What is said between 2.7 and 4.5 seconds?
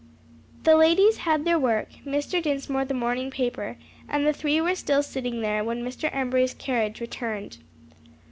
the morning paper, and the